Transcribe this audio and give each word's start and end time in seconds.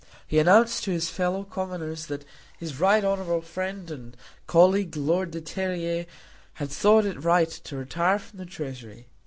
He 0.25 0.39
announced 0.39 0.83
to 0.85 0.91
his 0.91 1.11
fellow 1.11 1.43
commoners 1.43 2.07
that 2.07 2.25
his 2.57 2.79
right 2.79 3.05
honourable 3.05 3.43
friend 3.43 3.91
and 3.91 4.17
colleague 4.47 4.95
Lord 4.97 5.29
de 5.29 5.41
Terrier 5.41 6.07
had 6.53 6.71
thought 6.71 7.05
it 7.05 7.23
right 7.23 7.51
to 7.65 7.75
retire 7.77 8.17
from 8.17 8.39
the 8.39 8.47
Treasury. 8.47 9.05